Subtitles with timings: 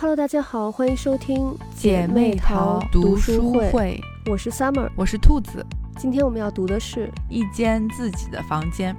[0.00, 5.62] Hello，大家好，欢迎收听姐妹淘读书会，我是 Summer，我是兔子。
[5.98, 8.96] 今天我们要读的是《一间自己的房间》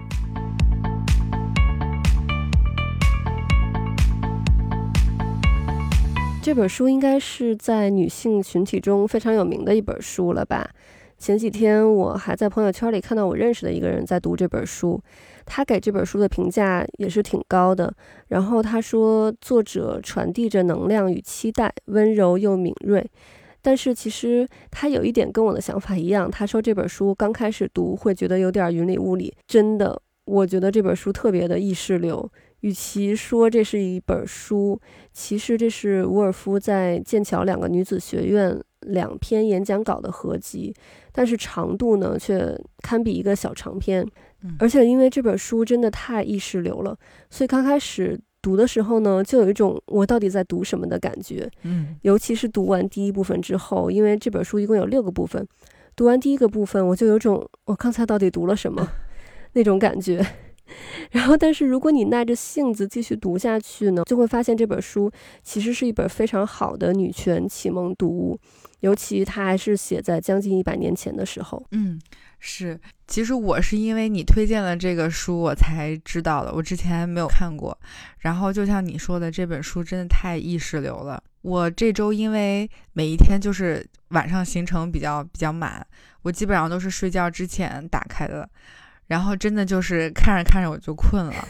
[6.39, 10.69] 这本书，应该是在女性群体中非常有名的一本书了吧？
[11.21, 14.99] 前几天我还在朋友圈里看到我认识的一个人在读这本书，
[15.45, 17.93] 他给这本书的评价也是挺高的。
[18.29, 23.07] 然后他说，作者传递着能量与期待，温柔又敏锐。
[23.61, 29.31] 但是其实他有一点跟我的想法一样，他说这本书刚开始读会觉得有点云里雾里。
[29.45, 32.27] 真的，我觉得这本书特别的意识流。
[32.61, 34.81] 与其说这是一本书，
[35.13, 40.73] 其实这是伍尔夫在剑桥两个女子学院两篇演讲稿的合集，
[41.11, 44.05] 但是长度呢却堪比一个小长篇。
[44.57, 46.97] 而且因为这本书真的太意识流了，
[47.29, 51.47] 所以刚开始读的时候呢，就有一种我到底在读什么的感觉。
[51.61, 55.47] 嗯，尤其是读完第一部分之后，因为这本书一共有六个部分，
[55.95, 58.87] 读完第一个部分，我就有种我刚才到底读了什么
[59.53, 60.25] 那种感觉。
[61.11, 65.11] 然后，但是如果你耐着性子继续读下去呢，就会发现这本书
[65.43, 68.39] 其实是一本非常好的女权启蒙读物，
[68.81, 71.65] 尤其它还是写在将近一百年前的时候。
[71.71, 71.99] 嗯，
[72.37, 72.79] 是。
[73.07, 76.53] 其实我是因为你推荐了这个书，我才知道的。
[76.53, 77.77] 我之前没有看过。
[78.19, 81.21] 然后就像你说的，这本书真的太意识流了。
[81.41, 85.85] 我这周因为每一天就是晚上行程比较比较满，
[86.21, 88.47] 我基本上都是睡觉之前打开的。
[89.07, 91.45] 然后真的就是看着看着我就困了，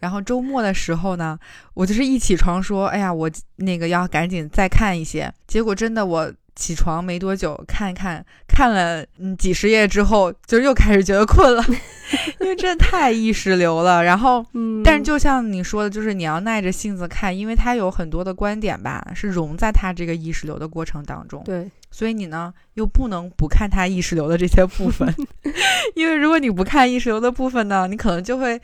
[0.00, 1.38] 然后周末的时候呢，
[1.74, 5.30] 我就是一起床说，哎呀，我那个要赶紧再看一些。
[5.46, 11.64] 结果真的我起床没多久，看一看看了嗯几十页之后，就又开始觉得困了，
[12.40, 14.04] 因为真的太意识流了。
[14.04, 21.42] 然后，嗯但是就像你说的，就是你要耐着性子看，因为它有很多的观点吧，是融在它这个意识流的过程当中。
[21.44, 21.70] 对。
[21.90, 25.14] 所以你呢，又不能不看他意识流的这些部分，
[25.94, 28.58] 因为如果你不看意识流的部分呢，你可能就会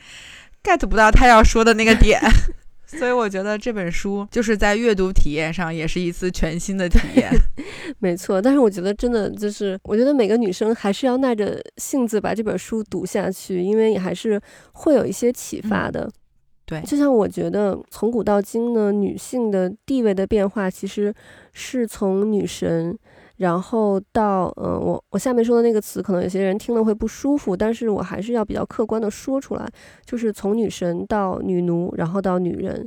[0.63, 2.19] get 不到他要说的那个点。
[2.87, 7.29] 所以我觉得这本书就是在阅读体验上也是一次全新的体验。
[7.97, 14.39] 没错，但是我觉得真的就是，我觉得每个女生还是要耐着性子把这本书读下去，因为你还是
[14.73, 16.09] 会有一些启发的。
[16.65, 21.13] 对，就像我觉得从古到今呢，女性的地位的变化其实
[21.51, 22.97] 是从女神。
[23.37, 29.65] 然后到，嗯，我我下面说的那个词，可能有些人听了会不舒服，但是我还是要比较客观的说出来，
[30.05, 32.85] 就是从女神到女奴，然后到女人。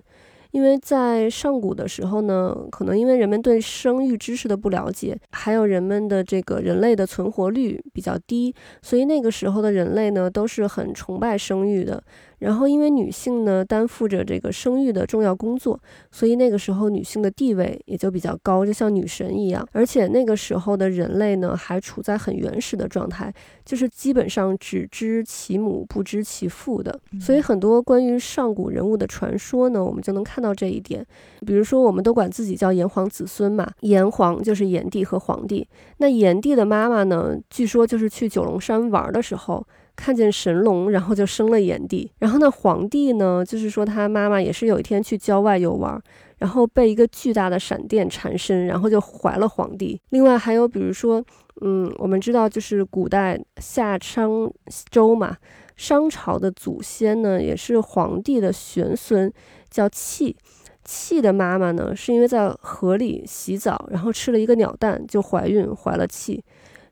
[0.53, 12.03] 因为在上古的时候呢，可能因为人们对生育知识的不了解，还有人们的这个人类的存活率比较低，所以那个时候的人类呢都是很崇拜生育的。
[12.43, 15.81] 然后因为女性呢担负着这个生育的重要工作，
[16.11, 19.67] 所以那个时候女性的地位也就比较高，就像女神一样。
[19.73, 23.33] 而且那个时候的人类呢还处在很原始的状态，
[23.65, 27.01] 就是基本上只知其母不知其父的。
[27.19, 30.43] 所以很多关于上古人物的传说呢，我们就能看。
[30.43, 31.07] 到这一点，
[31.47, 35.65] 比如说，我们都管自己叫炎黄子孙嘛，炎黄就是炎帝和黄帝。
[35.99, 39.65] 那炎帝的妈妈呢，据说就是去九龙山玩的时候
[39.97, 42.11] 看见神龙，然后就生了炎帝。
[42.19, 46.01] 然后呢，黄帝呢，就是说他妈妈也是有一天去郊外游玩，
[46.39, 50.01] 然后被一个巨大的闪电缠身，然后就怀了黄帝。
[50.11, 51.23] 另外还有比如说，
[51.61, 54.51] 嗯，我们知道就是古代夏商
[54.91, 55.37] 周嘛，
[55.77, 59.33] 商朝的祖先呢也是黄帝的玄孙。
[59.71, 60.37] 叫契。
[60.85, 66.45] 契的妈妈呢，是因为在河里洗澡，然后吃了一个鸟蛋就怀孕，怀了契。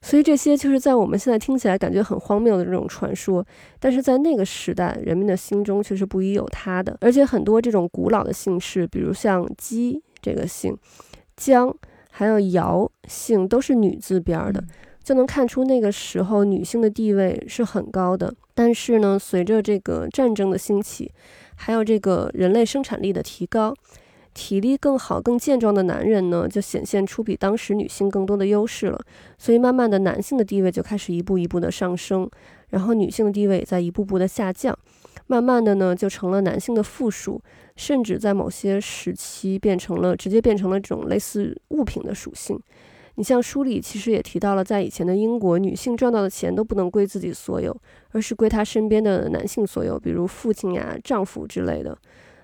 [0.03, 3.45] 所以这些就是在我们现在听起来感觉很荒谬的这种传说，
[3.79, 6.97] 但是在那个时代，人们的心中却是不疑有他的。
[7.01, 10.77] 而且很多这种古老的姓氏，比如像姬这个姓，
[11.37, 11.75] 姜，
[12.11, 14.65] 还有姚姓，都是女字边的，
[15.05, 18.35] 就能看出那个时候女性的地位是很高的。
[18.55, 21.13] 但是呢，随着这个战争的兴起，
[21.57, 23.75] 还有这个人类生产力的提高，
[24.33, 29.01] 体力更好、更健壮的男人呢，就显现出比当时女性更多的优势了。
[29.37, 32.29] 所以慢慢的，男性的地位就开始一步一步的上升，
[32.69, 34.77] 然后女性的地位也在一步步的下降。
[35.27, 37.41] 慢慢的呢，就成了男性的附属，
[37.77, 42.59] 甚至在某些时期变成了直接变成了这种类似物品的属性。
[43.17, 47.77] 你像书里其实也提到了，在以前的英国，女性赚到的钱都不能归自己所有，
[48.13, 51.97] 而是归她身边的男性所有，比如父亲呀、丈夫之类的。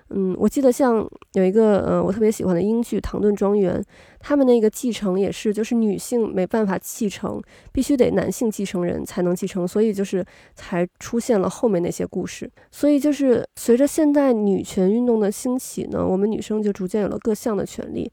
[0.09, 3.77] 嗯，我记得像有一个呃，我特别喜欢的英剧《唐顿庄园》，
[4.19, 7.41] 他们那个继承也是，就是女性没办法继承，
[7.73, 10.25] 必须得男性继承人才能继承，所以就是
[10.55, 12.49] 才出现了后面那些故事。
[12.71, 18.09] 所以就是随着现代女权运动的兴起呢，我们女生就逐渐有了各项的权利，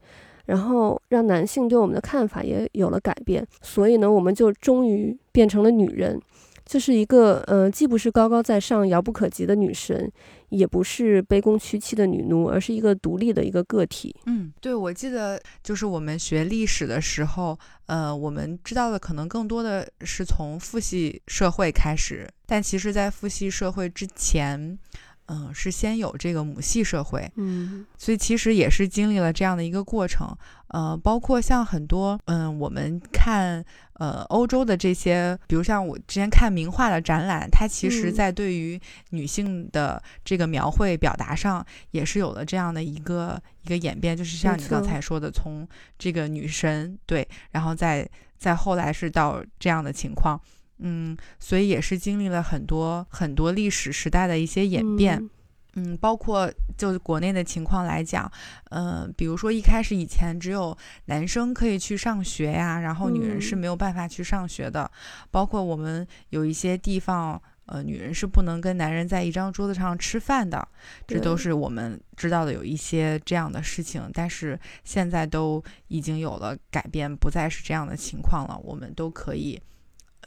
[0.47, 6.19] 然后让男性对我们的看法也有了改变，所以呢，我们就终于变成了女人。
[6.65, 10.11] 就是一个，呃，既不是高高在上、遥不可及的女神，
[10.49, 14.15] 也不是卑躬屈膝的女奴，而是一个独立的一个个体。
[14.25, 24.77] 嗯，对，我记得就是我们学历史的时候，呃，我们知道的可能更多的是从父系社会开始，但其实，在父系社会之前。
[25.27, 30.35] 嗯，是先有这个母系社会，嗯，所以其实也是经历了这样的一个过程。
[30.67, 33.63] 呃，包括像很多，嗯，我们看，
[33.93, 38.79] 呃，欧洲的这些，比如像我之前看名画的展览，它其实在对于
[39.11, 45.65] 女性的这个描绘表达上，也是有了这样的一个一个演变，就是像你刚才说的，从
[45.97, 48.07] 这个女神对，然后再
[48.37, 50.39] 再后来是到这样的情况。
[50.79, 55.29] 嗯，所以也是经历了很多很多历史时代的一些演变，
[55.75, 58.29] 嗯，包括就国内的情况来讲，
[58.69, 64.89] 呃，比如说一开始以前只有男生可以去上学呀，然后女人是没有办法去上学的，
[65.31, 70.67] 包括我们有一些地方，呃，女人是不能跟男人在一张桌子上吃饭的，
[71.07, 79.61] 这都是我们知道的有一些这样的事情，但是现在都已经有了改变，不再是这样的情况了，我们都可以。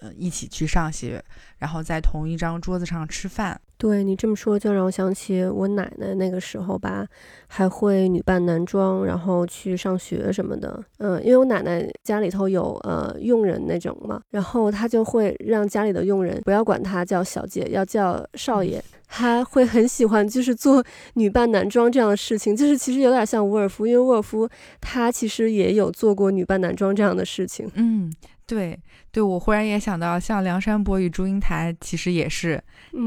[0.01, 1.23] 呃，一起去上学，
[1.59, 3.61] 然后在同一张桌子上吃饭。
[3.77, 7.07] 对你这么说，就让我想起我奶奶那个时候吧，
[7.47, 10.83] 还会女扮男装，然后去上学什么的。
[10.99, 18.83] 嗯，因为我奶奶家里头有呃佣人那种嘛，然后她就会让家里的佣人不要管她叫小姐，要叫少爷。
[19.07, 20.85] 她会很喜欢就是做
[21.15, 24.49] 女扮男装这样的事情，就是其实有点像伍尔夫，因为伍尔夫
[24.81, 27.71] 他其实也有做过女扮男装这样的事情。
[27.75, 28.13] 嗯。
[28.49, 28.81] 对，
[29.13, 32.59] 对我忽然也想到，像梁山伯与祝英台，其实也是，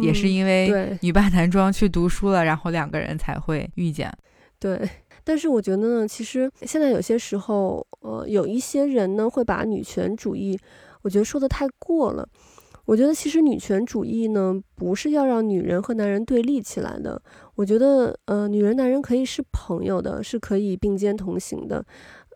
[0.04, 4.14] 也是因为女扮男装去读书了，然后两个人才会遇见。
[4.60, 4.88] 对，
[5.24, 10.60] 但是我觉得呢，其实现在有些时候，呃，有一些人呢会把女权主义，
[11.02, 12.30] 我觉得说的太过了。
[12.86, 17.22] 我觉得其实女权主义呢，不是要让女人和男人对立起来的。
[17.56, 21.86] 我觉得，呃，女人男人可以是朋友的，是可以并肩同行的。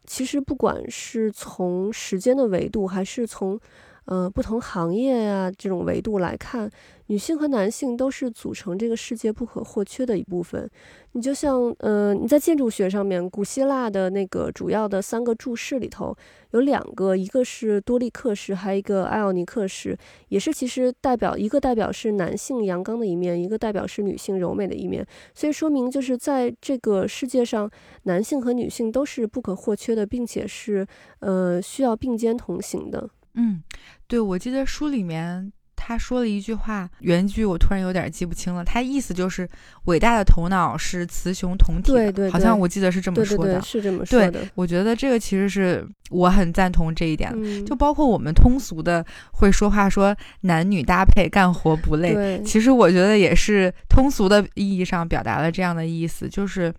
[0.05, 3.59] 其实，不管是从时间的维度，还是从，
[4.05, 6.69] 呃，不同行业呀这种维度来看。
[7.07, 10.67] 女性和男性都是组成这个世界不可或缺的一部分。
[11.11, 16.15] 你就像，呃，你在建筑学上面，古希腊的那个主要的三个柱式里头，
[16.51, 19.95] 有两个，一个是多利克式，还有一个艾奥尼克式，
[20.29, 25.05] 也是其实代表一个代表是男性阳刚的一面，一个代表是女性柔美的一面。
[25.35, 27.69] 所以说明就是在这个世界上，
[28.03, 30.85] 男性和女性都是不可或缺的，并且是，
[31.19, 33.07] 呃，需要并肩同行的。
[33.35, 33.61] 嗯，
[34.07, 35.51] 对，我记得书里面。
[35.77, 38.63] 他说了一句话，原句我突然有点记不清了。
[38.63, 39.47] 他意思就是
[39.83, 44.39] 伟大的头脑是雌雄同体的，好像我记得是这么说的，是这么说的。
[44.55, 47.31] 我觉得这个其实是我很赞同这一点
[47.65, 56.73] 就包括我们通俗的会说话说男女搭配干活不累，其实我觉得也是通俗的意义上表达了这样的意思，就是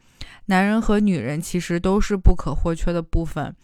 [0.47, 3.55] 男人和女人其实都是不可或缺的部分。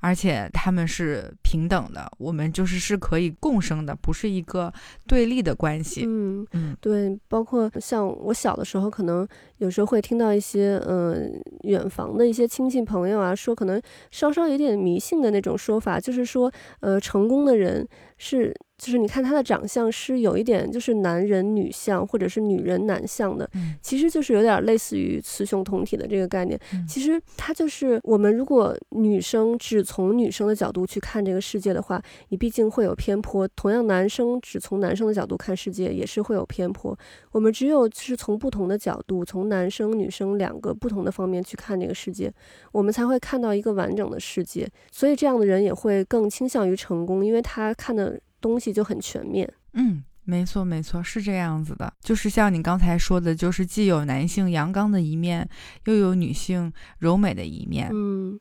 [0.00, 4.72] 而且他们是平等的，我们就是是可以共生的，不是一个
[5.06, 6.04] 对立的关系。
[6.06, 9.26] 嗯嗯，对，包括像我小的时候，可能
[9.58, 13.80] 有时候会听到一些嗯远房的一些亲戚朋友啊，说可能
[14.10, 17.86] 稍稍有点迷信的那种说法，就是说呃成功的人
[18.16, 18.54] 是。
[18.78, 23.50] 就是你看他的长相是有一点就是男人女相或者是女人男相的，
[23.82, 26.58] 其实就是有点类似于雌雄同体的这个概念。
[26.86, 33.48] 其实他就是我们如果女生只从女生的角度去看这个世界的话，你毕竟会有偏颇。
[33.48, 36.96] 同样，男生只从男生的角度看世界也是会有偏颇。
[37.32, 42.32] 我们只有是从不同的角度，从男生女生两个不同的方面去看这个世界，
[42.70, 44.68] 我们才会看到一个完整的世界。
[44.92, 48.20] 所以这样的人也会更倾向于成功，因为他看的。
[48.40, 55.48] 东西就很全面，嗯，没错没错，是这样子的，就是像你刚才说的，就是既有男性阳刚的一面，
[55.86, 58.38] 又有女性柔美的一面，嗯，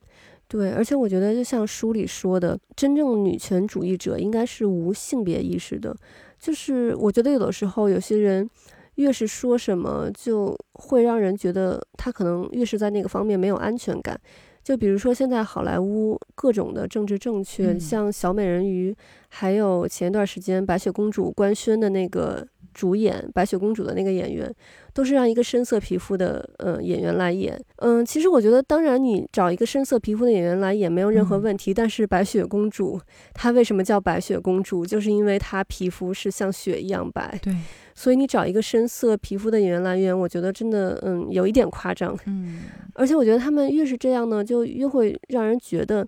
[0.48, 5.96] 对，而且我觉得就像书里说的，真正女权主义者应该是无性别意识的，
[6.40, 8.50] 就是我觉得有的时候有些人
[8.96, 14.20] 越是说什么，就会让人觉得他可能越是在那个方面没有安全感。
[14.68, 18.94] 就比如说，现在好莱坞各种的政治正确，像小美人鱼，
[19.30, 22.46] 还有前一段时间白雪公主官宣的那个
[22.78, 24.54] 主演白雪公主的那个演员，
[24.94, 27.60] 都是让一个深色皮肤的呃演员来演。
[27.78, 31.74] 嗯，其实我觉得，当然你找一个深色皮肤的演员来演没有任何问题。
[31.74, 33.02] 但是白雪公主
[33.34, 34.86] 她为什么叫白雪公主？
[34.86, 37.40] 就是因为她皮肤是像雪一样白。
[37.42, 37.52] 对。
[37.96, 42.16] 所以你找一个深色皮肤的演员来演，我觉得真的嗯有一点夸张。
[42.28, 42.66] 嗯。
[42.94, 46.08] 而且我觉得他们越是这样呢，就越会让人觉得。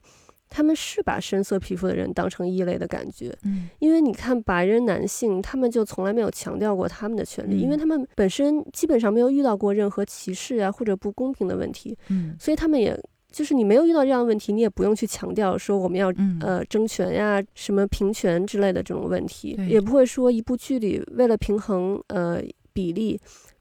[0.49, 12.99] 他们是把深色皮肤的人当成异类的感觉，嗯，因为你看白人男性，他们就从来没有强调过他们的权利，因为他们本身基本上没有遇到过任何歧视啊或者不公平的问题，嗯，所以他们也
[13.31, 22.41] 就是你没有遇到这样的问题，你也不用去强调说我们要呃争权呀、什么平权之类的这种问题，也不会说一部剧里为了平衡呃
[22.73, 23.19] 比例。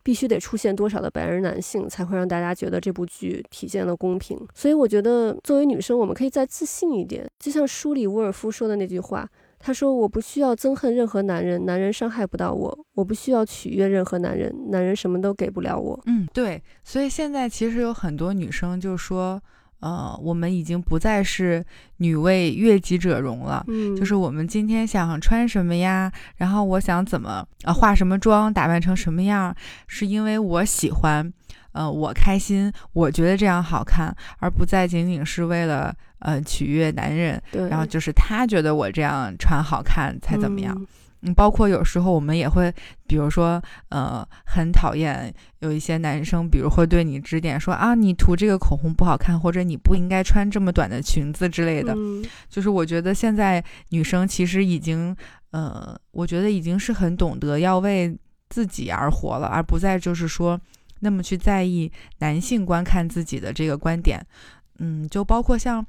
[0.08, 4.40] 必须得出现多少的白人男性，才会让大家觉得这部剧体现了公平？
[4.54, 7.30] 所以我觉得，作为女生，我们可以再自信一点。
[7.38, 16.62] 就像书里沃尔夫说的那句话，他说：“我不需要憎恨任何男人，男人伤害不到我；我不需要取悦任何男人，男人什么都给不了我。”嗯，对。
[16.82, 19.38] 所以现在其实有很多女生就说。
[19.80, 21.64] 呃，我们已经不再是
[21.98, 29.54] 女为悦己者容了，嗯，就是我们今天想穿什么呀，然后我想怎么呃化什么妆，打扮成什么样，
[29.86, 31.32] 是因为我喜欢，
[31.72, 40.74] 呃，我开心，我觉得这样好看，而不再仅仅是为了呃取悦男人，对，然后就是他觉得我这样穿好看才怎么样。
[40.76, 40.86] 嗯，
[41.34, 42.72] 包括有时候我们也会，
[43.06, 51.92] 比如说，呃，很讨厌有一些男生，比如会对你指点说啊，你涂这个口红不好看，或者你不应该穿这么短的裙子之类的。
[51.96, 55.16] 嗯，就是我觉得现在女生其实已经，
[55.50, 58.16] 呃，我觉得已经是很懂得要为
[58.48, 60.60] 自己而活了，而不再就是说
[61.00, 64.24] 那么去在意男性观看自己的这个观点。
[64.78, 65.84] 嗯，就包括像。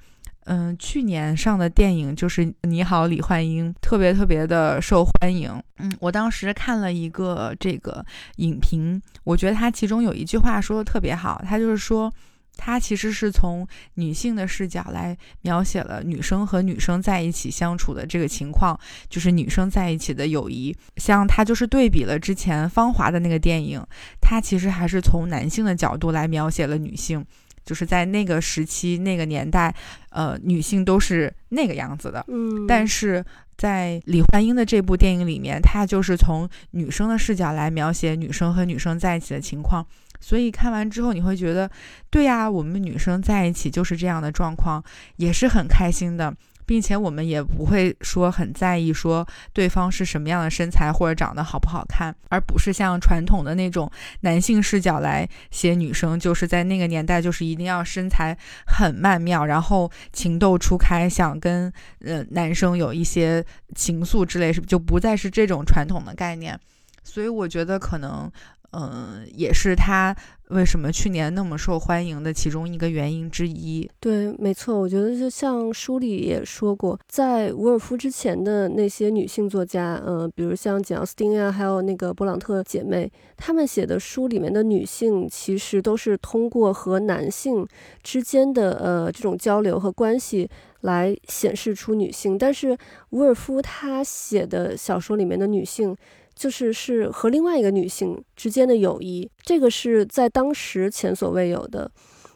[0.45, 5.51] 嗯，去年上的电影就是《你好，李焕英》，特别特别的受欢迎。
[5.77, 8.03] 嗯，我当时看了一个这个
[8.37, 12.11] 影评，我觉得他其中有一句话说的特别好，他就是说，
[12.57, 20.75] 他其实是从女性的视角来描写了女生和女生在一起相处的这个情况，就是女生在一起的友谊。
[20.97, 23.85] 像他就是对比了之前《芳华》的那个电影，
[24.19, 27.23] 他其实还是从男性的角度来描写了女性。
[27.65, 29.73] 就是在那个时期、那个年代，
[30.09, 32.25] 呃，女性都是那个样子的。
[32.27, 33.23] 嗯，但是
[33.57, 39.85] 在李焕英的这部电影里面，她就是从女生的视角来描写女生和女生在一起的情况。
[40.21, 41.69] 所以看完之后，你会觉得，
[42.09, 44.83] 对呀，我们女生在一起就是这样的状况，
[45.15, 46.35] 也是很开心的。
[46.69, 66.55] 并且我们也不会说很在意说对方是什么样的身材或者长得好不好看，而不是像传统的那种男性视角来写女生，就是在那个年代就是一定要身材很曼妙，然后情窦初开，想跟呃男生有一些情愫之类，是就不再是这种传统的概念。
[67.03, 68.31] 所以我觉得可能。
[68.71, 70.15] 嗯，也是他
[70.49, 73.89] 为什么去年那么受欢迎的其中一个原因之一。
[73.99, 87.67] 对，没错，我觉得就像书里也说过，在伍尔夫之前的那些女性作家，嗯，比如像简奥斯汀啊，还有那个勃朗特姐妹，她们写的书里面的女性，其实都是通过和男性
[88.03, 90.49] 之间的呃这种交流和关系
[90.81, 92.37] 来显示出女性。
[92.37, 92.77] 但是
[93.11, 95.95] 伍尔夫他写的小说里面的女性。
[96.39, 101.91] 就是是和另外一个女性之间的友谊，这个是在当时前所未有的。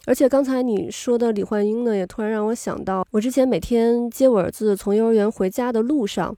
[0.05, 6.35] 而且刚才你说的李焕英呢，也突然让我想到，我之前每天接我儿子从幼儿园回家的路上。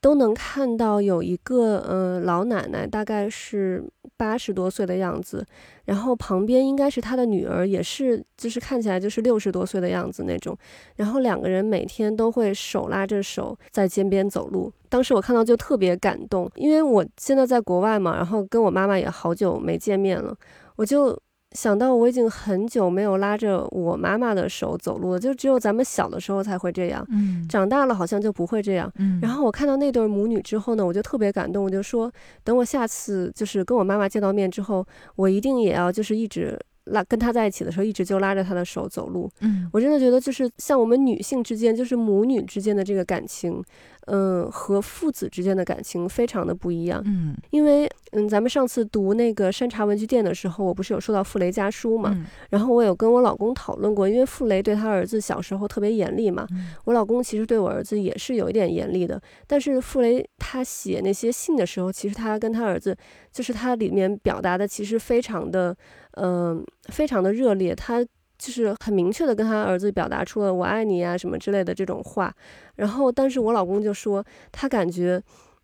[0.00, 3.84] 都能看到有一个呃老奶奶，大概是
[4.16, 5.44] 八十多岁的样子，
[5.86, 10.56] 然后旁边应该是她的女儿，也是就是看起来就是六十多岁的样子那种，
[10.96, 14.72] 然后两个人每天都会手拉着手在街边走路。
[14.88, 20.36] 当时我看到就特别感动，因为我现在在国外嘛，然后跟我妈妈也好久没见面了，
[20.76, 21.18] 我就。
[21.56, 29.18] 想到我已经很久没有拉着我妈妈的手走路了，就只有咱们小的时候才会这样，嗯，长大了好像就不会这样，嗯。
[29.22, 32.12] 然后我看到那对母女之后呢，我就特别感动，我就说，
[32.44, 34.86] 等我下次就是跟我妈妈见到面之后，
[35.16, 39.70] 我一定也要就是一直拉跟他在一起的时候，一直就拉着他的手走路，嗯。
[39.72, 43.62] 我真的觉得就是像我们女性之间，就是母女之间的这个感情。
[44.08, 47.02] 嗯，和父子之间的感情非常的不一样。
[47.06, 52.16] 嗯，因为嗯，咱们上次读那个山茶文具店的时候，我不是有说到傅雷家书嘛？
[52.50, 56.46] 然后我有跟我老公讨论过，因为傅雷对他儿子小时候特别严厉嘛。
[56.84, 62.96] 我老公其实对我儿子也是有一点严厉的，但是傅雷他写那些信的时候，其实他跟他儿子，
[63.32, 65.76] 就是他里面表达的其实非常的，
[66.16, 67.74] 嗯，非常的热烈。
[67.74, 68.04] 他。
[68.38, 72.30] 就是很明确的跟他儿子表达出了我爱你啊什么之类的这种话，
[72.74, 75.18] 然后但是我老公就说他感觉，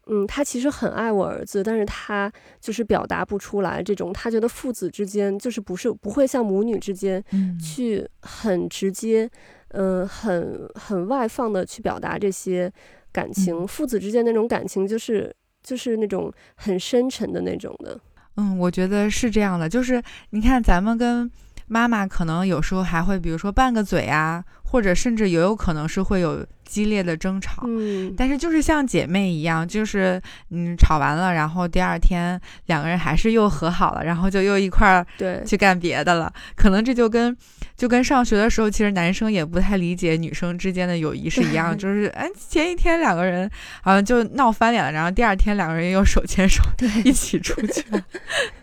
[0.07, 2.33] 嗯，他其实很爱我儿子，但是他
[2.63, 7.23] 就是表达不出来这种，他觉得父子之间就是不是不会像母女之间
[7.61, 9.31] 去很直接，
[9.73, 12.73] 嗯，很很外放的去表达这些
[13.13, 15.31] 感情，父子之间那种感情就是
[15.63, 18.01] 就是那种很深沉的那种的。
[18.37, 21.31] 嗯，我觉得是这样的，就是你看咱们跟
[21.67, 24.45] 妈妈可能有时候还会，比如说拌个嘴啊。
[24.73, 36.33] 或者甚至也有可能是会有激烈的争吵，嗯，但是就是像姐妹一样，就是嗯吵完了，然后第二天两个人还是又和好了，然后就又一块儿对去干别的了。
[36.57, 37.37] 可能这就跟
[37.77, 43.51] 就跟上学的时候，其实男生也不太理解女生之间的友谊是一样， 就是哎前一天两个人
[43.83, 46.63] 好像就闹翻脸了，然后第二天两个人又手牵手
[47.05, 48.03] 一起出去了。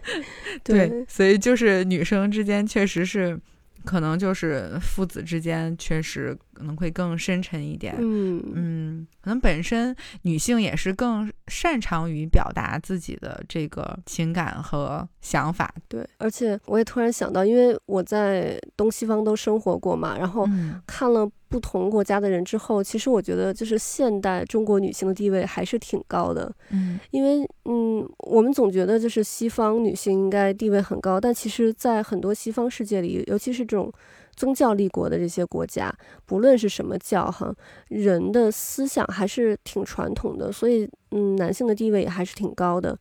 [0.65, 3.39] 对，所以就是女生之间确实是。
[3.85, 8.43] 可能就是父子之间确实可能会更深沉一点，嗯。
[8.53, 15.73] 嗯，可能本身女性也是更擅长于表达自己的这个情感和想法。
[15.87, 20.47] 对，而且我也突然想到，因为我在东西方都生活过嘛，然后
[20.85, 21.29] 看了。
[21.49, 26.53] 不同国家的人之后，其实我觉得就是现代中国女性的地位还是挺高的。
[26.69, 33.91] 嗯，因为嗯，我们总觉得就是西方女性应该地位很高，但其实，在很多西方世界里，尤其是这种
[34.39, 35.93] 宗教立国的这些国家，
[36.25, 37.53] 不论是什么教哈，
[37.89, 42.97] 人的思想还是挺传统的，所以嗯，男性的地位也还是挺高的。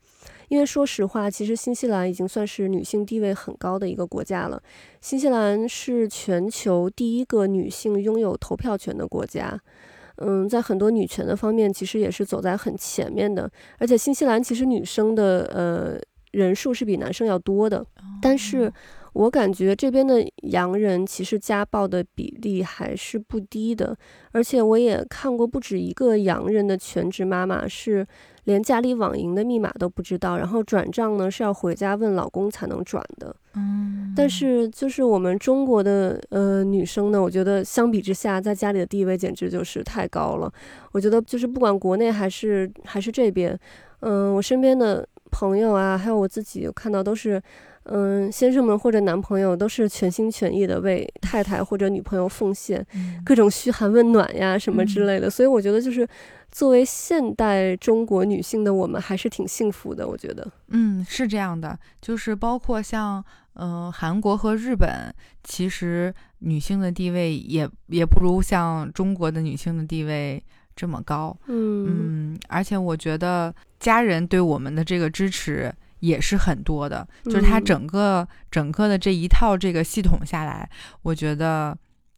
[0.49, 4.61] 因为说实话，其实新西兰已经算是女性地位很高的一个国家了。
[5.01, 9.57] 新西兰是全球第一个女性拥有投票权的国家，
[10.17, 13.49] 嗯，在很多女权的方面，其实也是走在很前面的。
[13.79, 16.01] 而且新西兰其实女生的呃
[16.33, 17.87] 人数是比男生要多的，
[18.21, 18.73] 但是
[19.13, 23.97] 我感觉这边的洋人其实家暴的比例还是不低的。
[24.33, 28.07] 而且我也看过不止一个洋人的全职妈妈是。
[28.45, 33.37] 连家里网银的密码都不知道，然后转账呢是要回家问老公才能转的。
[33.55, 40.51] 嗯，但是就是我们中国的呃女生呢，我觉得相比之下，在家里的地位简直就是太高了。
[40.93, 43.55] 我觉得就是不管国内还是还是这边，
[44.01, 47.43] 嗯，我身边的朋友啊，还有我自己看到都是。
[47.85, 52.87] 嗯，先生们或者男朋友都是全心全意的为太太或者女朋友奉献，
[53.25, 55.31] 各种嘘寒问暖呀什么之类的。
[55.31, 56.07] 所以我觉得，就是
[56.53, 60.07] 作为现代中国女性的我们，还是挺幸福的。
[60.07, 63.25] 我觉得，嗯，是这样的，就是包括像
[63.55, 65.11] 嗯韩国和日本，
[65.43, 70.43] 其实女性的地位也也不如像中国的女性的地位
[70.77, 71.35] 这么高。
[71.47, 75.73] 嗯嗯，而且我觉得家人对我们的这个支持。
[76.01, 80.69] 也是很多的，就是它整个整个的这一套这个系统下来，
[81.03, 81.77] 我觉得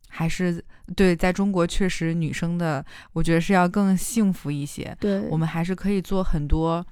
[0.08, 0.62] 还是
[0.94, 4.96] 对，在中国确实女生的，我觉得是要更幸福一些。
[5.00, 6.84] 对，我们还是可以做很多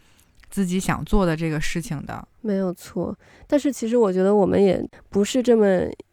[0.50, 3.16] 自己想做的这个事情的，没有错。
[3.46, 5.66] 但是其实我觉得我们也不是这么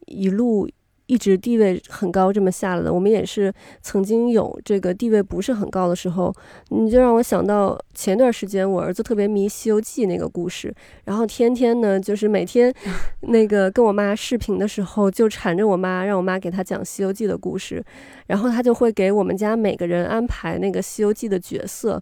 [0.07, 0.69] 一路。
[1.07, 6.33] 一直地位很高，这么下来的，我们也是曾经有这个地位不是很高的时候。
[6.69, 12.73] 你就让我想到前段时间我儿子特别迷《西游记》那个故事，然后天天呢就是每天
[13.21, 17.83] 那个跟我妈视频的时候就缠着我妈，让我妈给他讲《西游记》的故事，
[18.27, 22.01] 然后他就会给我们家每个人安排那个《西游记》的角色。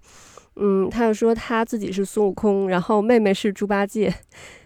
[0.55, 4.13] 嗯，他就说他自己是孙悟空，然后妹妹是猪八戒。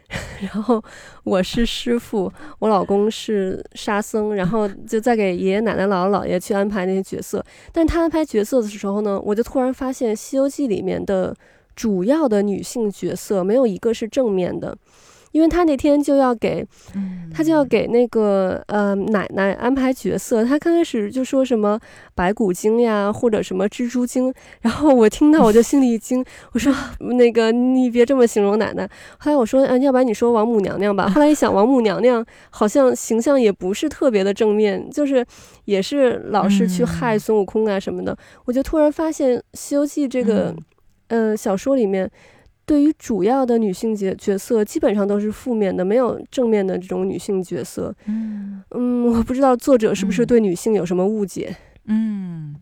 [0.42, 0.82] 然后
[1.24, 7.44] 我是师傅，我老公是沙僧，然后就在给爷爷奶奶、姥姥姥爷去安排那些角色。
[7.74, 11.36] 但他安排角色的时候呢，我就突然发现《西游记》里面的
[11.76, 14.78] 主要的女性角色没有一个是正面的。
[15.38, 16.66] 因为他那天就要给，
[17.32, 20.44] 他就要给那个呃奶奶安排角色。
[20.44, 21.80] 他刚开始就说什么
[22.16, 24.34] 白骨精呀，或者什么蜘蛛精。
[24.62, 28.90] 然后我听到我就心里一惊，我说那个你别这么形容奶奶。
[29.20, 31.08] 后来我说，嗯，要不然你说王母娘娘吧。
[31.08, 35.24] 后来一想，王母娘娘好像形象也不是特别的正面，就是
[35.66, 38.18] 也是老是去害孙悟空啊什么的。
[38.46, 40.56] 我就突然发现《西游记》这个
[41.10, 42.10] 呃小说里面。
[42.68, 47.96] 对于主要的女性角角色，基本上都是负面的，没有正面的这种女性角色。
[48.06, 51.56] 嗯嗯，我不知道作者是不是对女性有什么误解。
[51.86, 52.54] 嗯，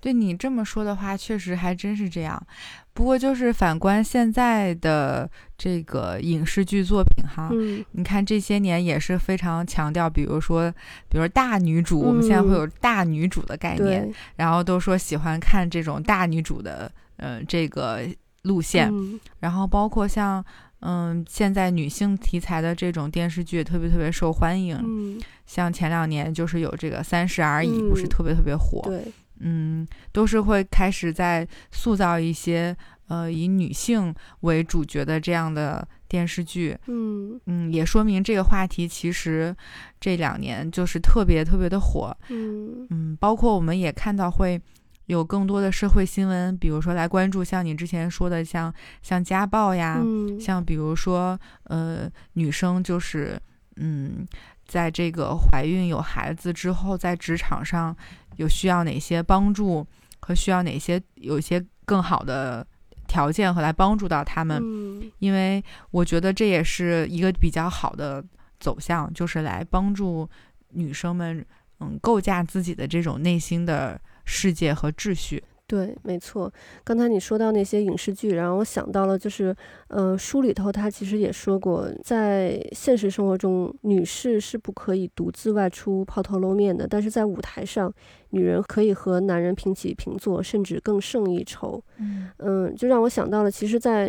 [0.00, 2.44] 对你这么说的话，确实还真是这样。
[2.92, 7.48] 不过就是反观现在的这个影视剧作品哈，
[7.92, 10.72] 你看这些年也是非常强调，比如说，
[11.08, 18.00] 比如大女主，我们现在会有大女主的概念，然后都说喜欢看这种大女主的，呃，这个。
[18.46, 18.92] 路线，
[19.40, 20.44] 然后包括像，
[20.80, 24.78] 嗯，现在女性题材的这种电视剧特别特别受欢迎。
[24.82, 28.82] 嗯，像前两年就是有这个《三十而已》，不是特别特别火。
[28.84, 29.02] 对，
[29.40, 32.76] 嗯，都是会开始在塑造一些
[33.08, 36.76] 呃以女性为主角的这样的电视剧。
[36.86, 39.54] 嗯嗯，也说明这个话题其实
[40.00, 42.16] 这两年就是特别特别的火。
[42.28, 44.60] 嗯嗯，包括我们也看到会
[45.06, 53.40] 有更多的社会新闻，比如说来关注像你之前说的像像家暴呀，嗯，像比如说呃女生就是
[53.76, 54.26] 嗯
[54.66, 57.96] 在这个怀孕有孩子之后，在职场上
[58.36, 59.86] 有需要哪些帮助
[60.20, 62.66] 和需要哪些有一些更好的
[63.06, 64.60] 条件和来帮助到他们。
[64.62, 68.24] 嗯因为我觉得这也是一个比较好的
[68.58, 70.28] 走向，就是来帮助
[70.70, 71.44] 女生们，
[71.78, 75.42] 嗯，构架自己的这种内心的世界和秩序。
[75.68, 76.52] 对，没错。
[76.84, 79.52] 刚才你说到那些影视剧，然后我想到了，就是，
[79.88, 87.92] 呃，书里头他其实也说过，在现实生活中，女士是不可以独自外出抛头露面的，但是在舞台上，
[88.30, 91.82] 女人可以和男人平起平坐，甚至更胜一筹。
[91.98, 94.08] 嗯嗯，就让我想到了，其实在，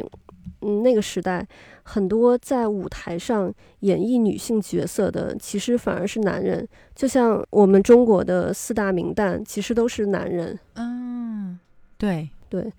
[0.61, 1.47] 嗯那个时代，
[1.83, 6.67] 很多在舞台上演绎女性角色的，其实反而是男人。
[6.95, 10.57] 就像我们中国的四大名旦，其实都是男人。
[10.75, 11.59] 嗯，
[11.97, 12.73] 对，对，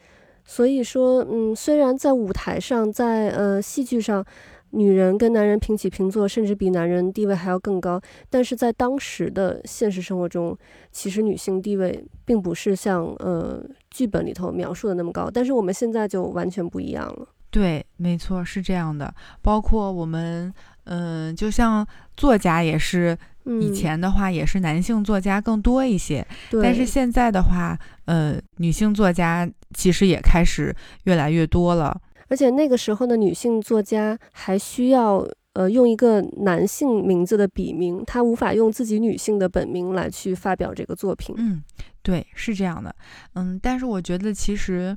[0.45, 4.25] 所以说，嗯，虽然在舞台上，在呃戏剧上，
[4.71, 10.57] 女人跟男人平起平坐，甚至比男人地位还要更高，但是在当时的现实生活中，
[10.91, 15.31] 其实女性地位并不是像呃剧本里头描述的那么高。
[15.33, 17.29] 但是我们现在就完全不一样了。
[17.50, 19.14] 对，没错，是这样的。
[19.40, 20.52] 包括我们，
[20.84, 31.98] 嗯、就像作家也是，嗯，以前的话也是男性作家更多一些，对，但是现在的话，呃，女性作家其实也开始越来越多了。
[32.28, 41.34] 而且那个时候的女性作家还需要呃用一个男性名字的笔名，她无法用自己女性的本名来去发表这个作品。
[41.38, 41.62] 嗯，
[42.02, 42.94] 对，是这样的。
[43.32, 44.94] 嗯，但是我觉得其实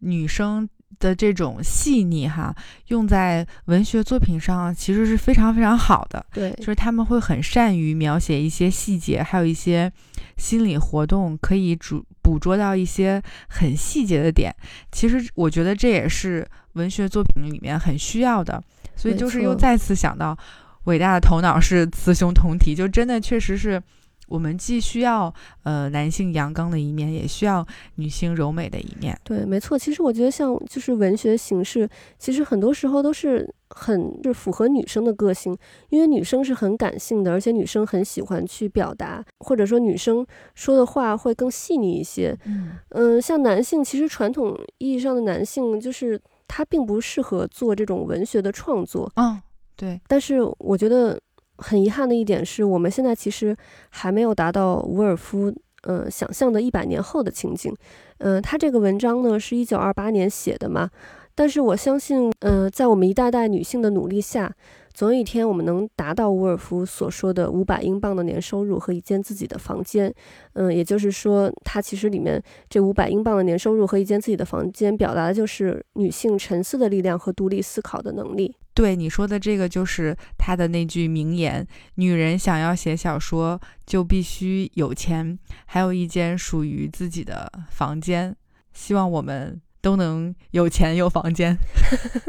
[0.00, 2.54] 女生的这种细腻哈，
[2.88, 6.24] 用在文学作品上其实是非常非常好的。
[6.32, 9.92] 对，就是他们会很善于描写一些细节，还有一些
[10.36, 14.54] 心理活动，可以主捕捉到一些很细节的点。
[14.92, 18.62] 其实我觉得这也是文学作品里面很需要的，
[18.96, 20.36] 所以就是又再次想到，
[20.84, 23.82] 伟大的头脑是雌雄同体，就真的确实是
[24.28, 25.32] 我们既需要
[25.62, 29.18] 呃男性阳刚的一面，也需要女性柔美的一面。
[29.24, 29.78] 对，没错。
[29.78, 35.56] 其实我觉得像就是文学形式，其实很多时候都是很是符合女生的个性，
[35.90, 42.36] 因为女生是很感性的，而且女生很喜欢去表达，或者说女生说的话会更细腻一些。
[42.46, 49.10] 嗯嗯，像男性，其实传统意义上的男性就是他并不适合做这种文学的创作。
[49.16, 49.40] 嗯，
[49.76, 51.20] 对，但是我觉得
[51.58, 53.56] 很遗憾的一点是，我们现在其实
[53.90, 57.74] 还没有达到伍尔夫呃想象的一百年后的情景。
[58.18, 60.88] 嗯、他这个文章呢是一九二八年写的嘛，
[61.34, 64.54] 但是我相信，呃，在我们一代代女性的努力下，
[64.94, 70.14] 总有一天我们能达到伍尔夫所说的五百英镑的年收入和一间自己的房间。
[70.54, 78.56] 嗯、也就是说，它其实里面这五百英镑的年收入和一间自己的房间，表达的就是女性沉思的力量和独立思考的能力。
[78.74, 88.34] 对你说的这个就是他的那句名言：女人想要写小说，就必须有钱，还有一间属于自己的房间。
[88.72, 91.56] 希望我们都能有钱有房间。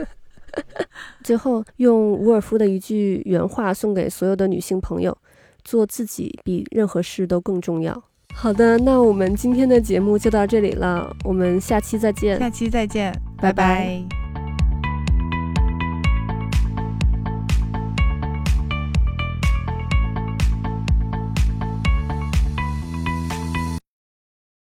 [1.24, 5.18] 最后，用伍尔夫的一句原话送给所有的女性朋友：
[5.64, 8.04] 做自己比任何事都更重要。
[8.34, 12.38] 好的，那我们今天的节目就到这里了，我们下期再见。
[12.38, 14.25] 下期再见，拜拜拜拜